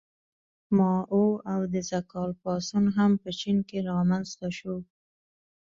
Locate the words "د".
1.73-1.75